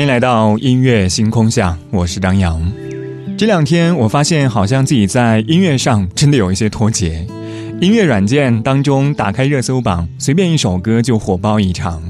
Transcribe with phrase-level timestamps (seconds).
[0.00, 2.58] 欢迎来到音乐星空下，我是张扬。
[3.36, 7.26] 这两天我发现，好像自己在音乐上真的有一些脱节。
[7.82, 12.02] 音乐软件当中打开热搜榜，随便一首歌就火爆异常。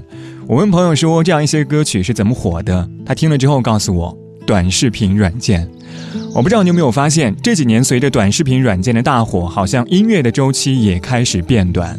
[0.47, 2.89] 我问朋友说，这样一些歌曲是怎么火的？
[3.05, 4.17] 他听了之后告诉我，
[4.51, 5.65] 短视频软件。
[6.35, 11.97] 我不知道你有没有发现，这几年随着短视频软件的大火，好像音乐的周期也开始变短。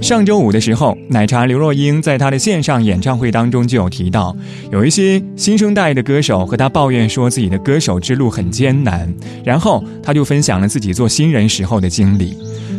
[0.00, 4.34] 上周五的时候，奶茶刘若英在她的线上演唱会当中就有提到，
[4.72, 9.12] 有一些新生代的歌手和她抱怨说自己的歌手之路很艰难，
[9.44, 12.34] 然后她就分享了自己做新人时候的经历。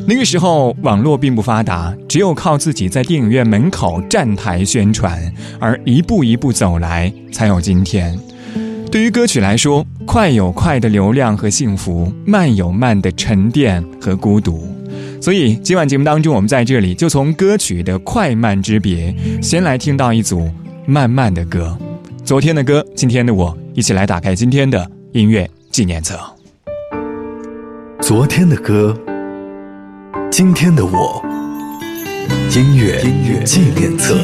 [0.08, 8.20] 那个时候网络并不发达，只有靠自己在电影院门口站台宣传，而一步一步走来，才有今天。
[8.92, 14.68] 对于歌曲来说，快有快的流量和幸福，慢有慢的沉淀和孤独。
[15.22, 20.52] 所以今晚节目当中，我们在这里就从歌曲的快慢之别，先来听到一组
[20.86, 21.78] 慢慢的歌。
[22.26, 26.20] 昨天的歌，今天的我，一起来打开今天的音乐纪念册。
[28.02, 28.94] 昨天的歌，
[30.30, 31.24] 今天的我，
[32.54, 34.18] 音乐音乐纪念册。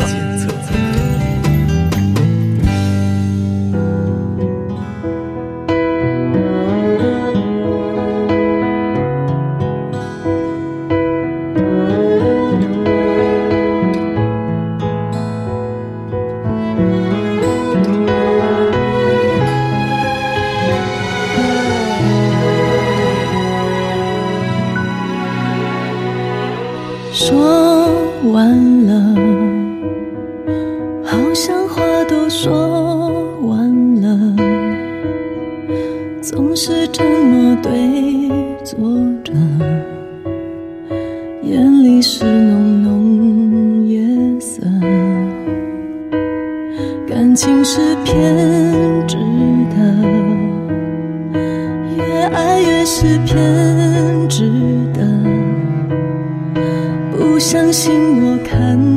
[57.38, 57.94] 不相信，
[58.26, 58.97] 我看。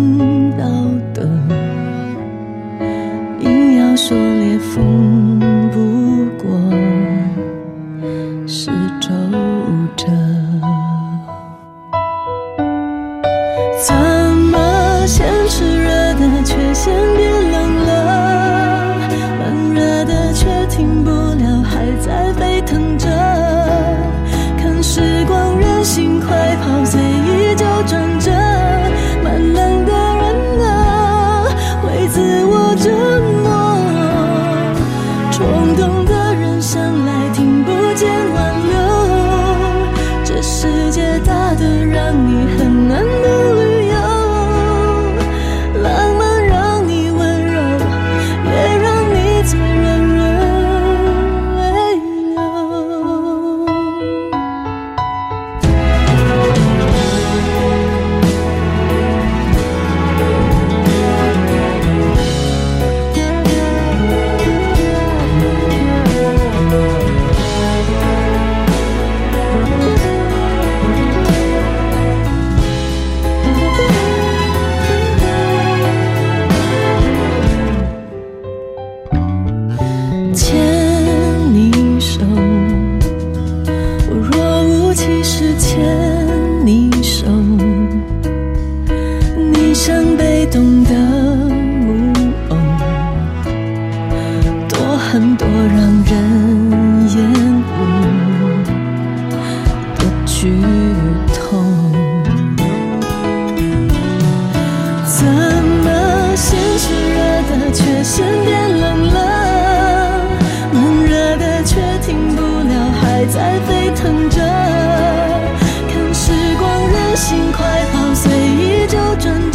[117.20, 119.49] 心快跑随意就转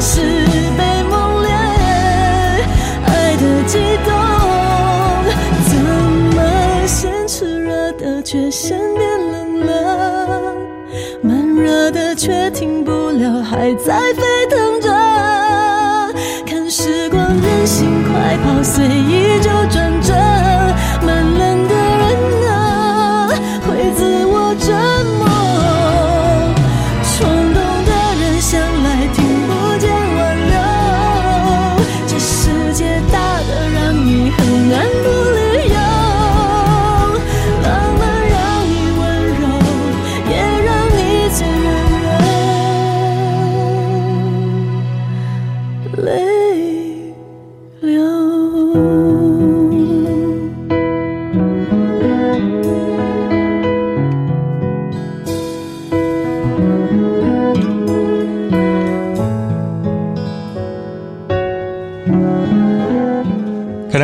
[0.00, 0.22] 是
[0.78, 1.50] 被猛烈
[3.06, 4.08] 爱的激动，
[5.68, 10.54] 怎么先炽热的却先变冷了，
[11.22, 14.88] 慢热的却停不了，还在沸腾着。
[16.46, 19.50] 看时光任性快跑，随意就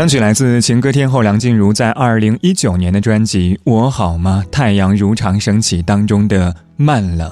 [0.06, 4.44] 开场曲来自情歌天后梁静茹在二零一九年的专辑《我好吗？
[4.52, 7.28] 太阳如常升起》当中的《慢冷》。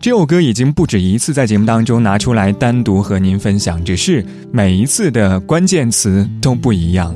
[0.00, 7.14] 这首歌已经不止一次在节目当中拿出来单独和您分享，只是每一次的关键词都不一样。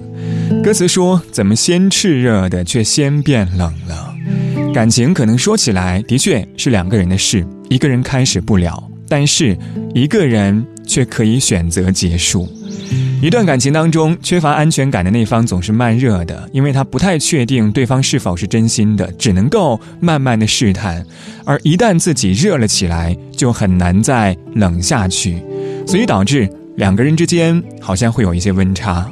[0.62, 4.14] 歌词说：“怎么先炽热的，却先变冷了？”
[4.74, 9.56] 感情可能说起来的确是两个人的事，一个人开始不了，但是
[9.94, 12.46] 一个人却可以选择结束。
[13.22, 21.04] 一段感情当中，缺乏安全感的那方总是慢热的，因为他不太确定对方是否是真心的，只能够慢慢的试探。
[21.44, 25.42] 而一旦自己热了起来，就很难再冷下去，
[25.86, 29.10] 所以导致两个人之间好像会有一些温差。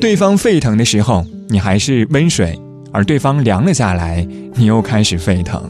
[0.00, 2.54] 对方沸腾的时候，你还是温水；
[2.92, 5.68] 而对方凉了下来，你又开始沸腾。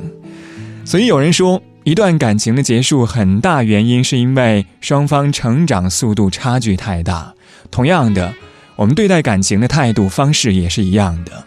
[0.84, 7.34] 所以有人说，一段感情的结束，很大原因是因为双方成长速度差距太大。
[7.70, 8.34] 同样的，
[8.76, 11.44] 我们对待感情的态度方式也是一样的。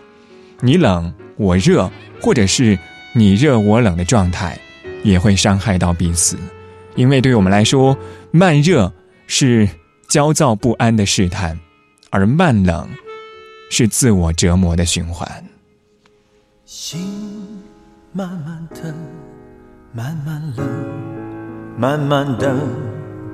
[0.62, 2.80] 你冷我热，或者是
[3.13, 4.57] 你热我冷的状态，
[5.03, 6.38] 也会伤害到彼此。
[6.95, 7.95] 因为对我们来说，
[8.31, 8.91] 慢热
[9.27, 9.69] 是
[10.07, 11.59] 焦躁不安的试探，
[12.09, 12.88] 而慢冷
[13.69, 15.45] 是自我折磨的循环。
[16.65, 17.00] 心
[18.12, 18.94] 慢慢疼，
[19.95, 20.66] 慢慢冷，
[21.78, 22.57] 慢慢等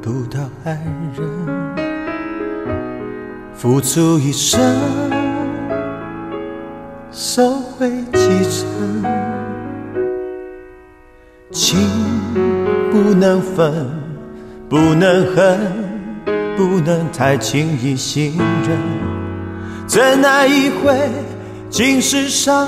[0.01, 0.77] 不到爱
[1.15, 1.25] 人。
[3.55, 4.59] 付出一生，
[7.13, 8.67] 收回几成，
[11.49, 11.79] 情
[12.91, 13.73] 不能分，
[14.67, 15.57] 不能恨，
[16.57, 18.77] 不能太轻易信任，
[19.87, 21.09] 真爱一回
[21.69, 22.67] 尽是伤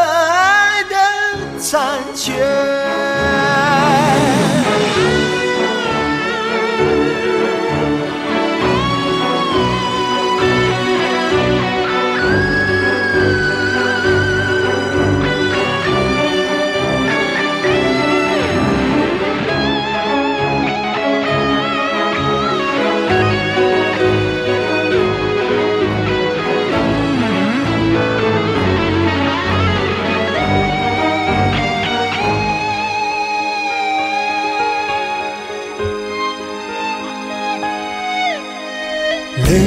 [1.71, 2.90] 山泉？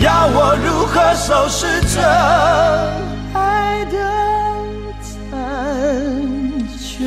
[0.00, 2.00] 要我如何收拾这
[3.38, 3.98] 爱的
[5.02, 5.38] 残
[6.78, 7.04] 缺？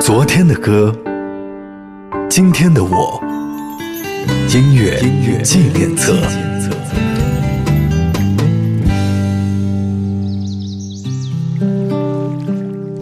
[0.00, 0.90] 昨天的歌，
[2.30, 3.22] 今天的我，
[4.54, 4.96] 音乐
[5.42, 6.14] 纪念册。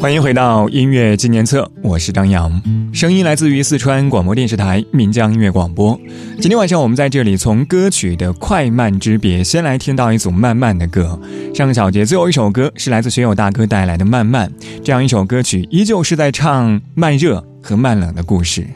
[0.01, 2.51] 欢迎回到音乐纪念册，我是张扬，
[2.95, 6.01] 声音来自于四川广播电视台岷江音乐广播。
[6.41, 11.21] 今天晚上我们在这里从歌曲的快慢之别，先来听到一组慢慢的歌。
[11.55, 14.49] 上小节最后一首歌是来自学友大哥带来的《慢慢》，
[14.83, 18.67] 这样一首歌曲依旧是在唱慢热和慢冷的故事。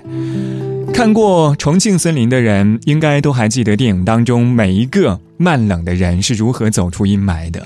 [0.96, 7.62] 看过《重庆森林》的人，应该都还记得电影当中每一个慢冷的人是如何走出阴霾的。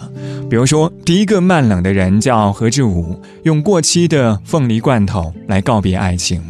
[0.51, 6.41] 比如说，第一个慢冷的人叫何志武，用过期的凤梨罐头来告别爱情；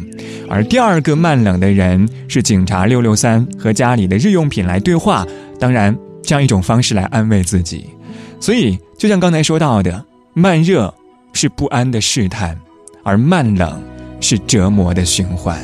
[0.49, 5.23] 而第二个慢冷的人是警察六六三，和家里的日用品来对话，
[5.59, 7.85] 当然这样一种方式来安慰自己。
[8.39, 10.91] 所以，就像刚才说到的，慢热
[11.31, 12.57] 是不安的试探，
[13.03, 13.79] 而慢冷
[14.19, 15.63] 是折磨的循环。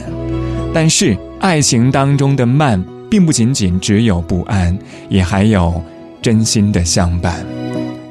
[0.79, 2.79] 但是，爱情当中的慢，
[3.09, 4.77] 并不仅仅只有不安，
[5.09, 5.81] 也还有
[6.21, 7.43] 真心的相伴。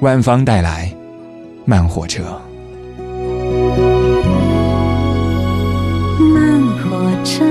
[0.01, 0.93] 万芳带来
[1.65, 2.25] 《慢火车》。
[6.19, 7.45] 慢火车，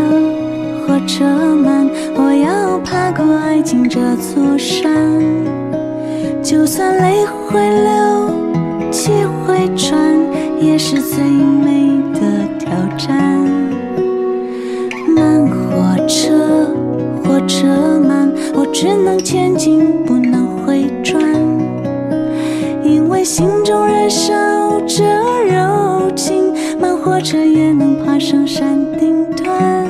[0.86, 1.24] 火车
[1.63, 4.91] 慢，我要爬过爱情这座山。
[6.43, 9.13] 就算泪会流，气
[9.45, 9.98] 会喘，
[10.62, 11.88] 也是最美
[12.19, 13.54] 的挑战。
[16.07, 16.67] 车，
[17.24, 17.67] 火车
[18.00, 21.21] 慢，我只能前进，不能回转。
[22.83, 24.33] 因为心中燃烧
[24.81, 25.03] 着
[25.50, 29.88] 柔情，慢火车也能爬上山顶端。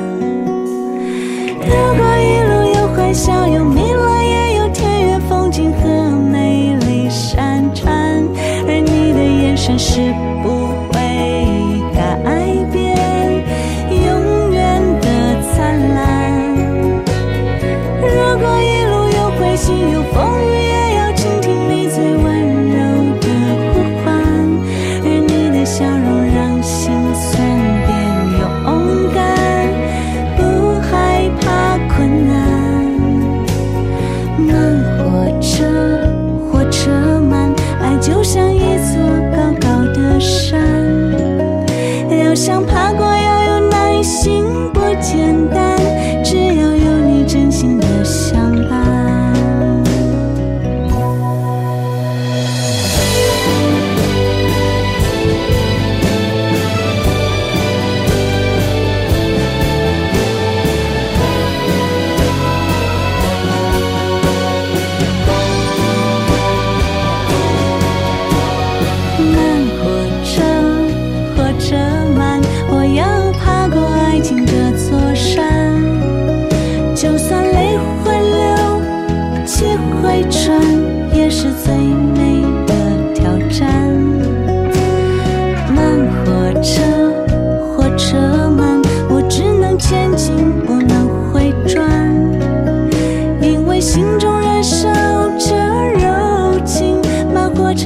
[1.61, 3.63] 如果一路有欢笑，有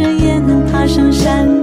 [0.03, 1.58] 也能爬上山。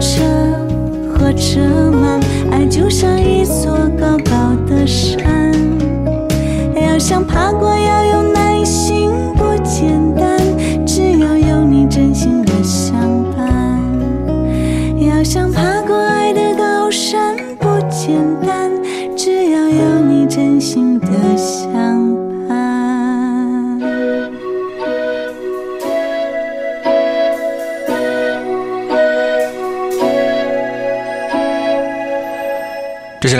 [0.00, 0.22] 车
[1.12, 5.52] 或车慢，爱就像一座高高的山，
[6.74, 8.07] 要想爬过要。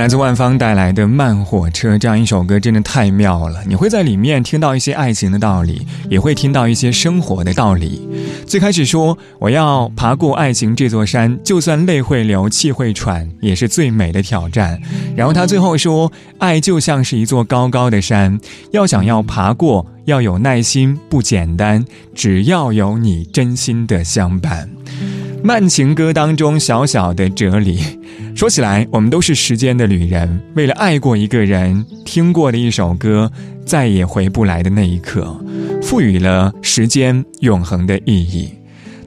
[0.08, 3.62] 来自万芳带来的《慢火车》这样一首歌，真的太妙了。
[3.66, 8.08] 你会在里面听到一些爱情的道理，也会听到一些生活的道理。
[8.46, 14.80] 最开始说我要爬过爱情这座山，就算泪会流、气会喘，也是最美的挑战。
[15.14, 21.84] 然后他最后说，爱就像是一座高高的山，要想要爬过，要有耐心，不简单。
[22.14, 24.70] 只要有你真心的相伴。
[25.42, 27.80] 慢情歌当中小小的哲理，
[28.34, 30.40] 说起来，我们都是时间的旅人。
[30.54, 33.30] 为了爱过一个人，听过的一首歌，
[33.64, 35.38] 再也回不来的那一刻，
[35.80, 38.52] 赋予了时间永恒的意义。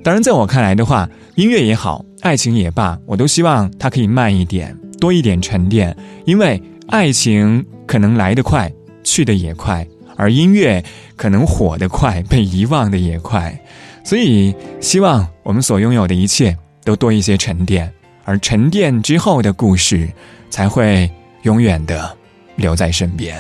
[0.03, 5.95] 当然，在我看来的话，音乐也好，爱情也罢，我都希望它可以慢一点，多一点沉淀。
[6.25, 8.71] 因为爱情可能来得快，
[9.03, 10.84] 去的也快，而音乐
[11.15, 13.62] 可能火得快，被遗忘的也快。
[14.03, 17.91] 所以，希望我们所拥有的一切都多一些沉淀，
[18.25, 20.09] 而沉淀之后的故事，
[20.49, 21.09] 才会
[21.43, 22.15] 永远的
[22.55, 23.35] 留在身边。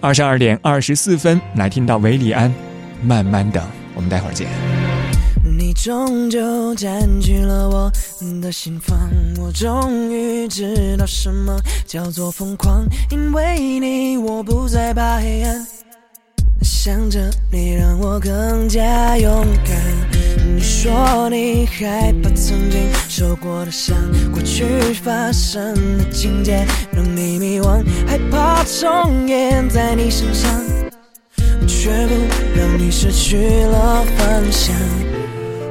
[0.00, 2.52] 二十二点二十四分，来听到维里安，
[3.02, 3.64] 慢慢等，
[3.94, 4.46] 我们待会儿见。
[5.58, 7.90] 你终究占据了我
[8.42, 8.96] 的心房，
[9.40, 15.66] 我终于知道什么叫做疯狂，因为你，我不再怕黑暗。
[16.86, 17.18] 想着
[17.50, 19.76] 你让我更加勇敢。
[20.54, 23.96] 你说你害怕曾经受过的伤，
[24.32, 24.64] 过去
[25.02, 30.48] 发生的情节让你迷惘，害怕重演在你身上，
[31.66, 32.14] 却不
[32.56, 34.72] 让你失去了方向。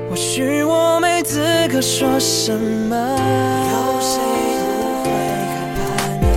[0.09, 1.39] 或许我没资
[1.71, 2.93] 格说什么，
[3.71, 4.19] 有谁
[4.59, 5.09] 不会
[5.47, 5.79] 害怕
[6.19, 6.27] 呢？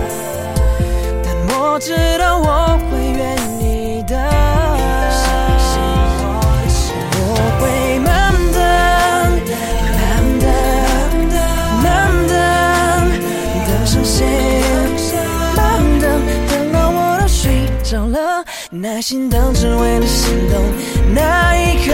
[1.21, 2.68] 但我知道我
[18.69, 20.63] 耐心等，只为了心动
[21.15, 21.93] 那一刻。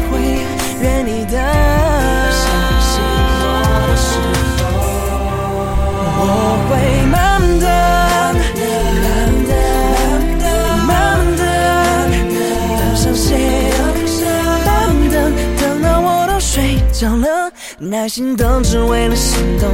[17.01, 19.67] 少了，耐心等，只为了心动。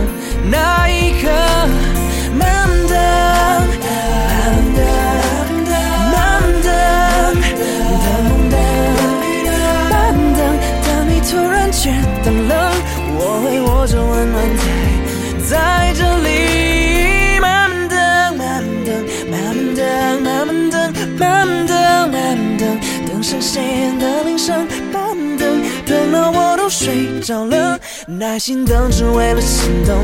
[28.17, 29.95] 耐心等，只为了心动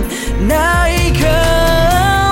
[0.47, 2.23] 那一刻。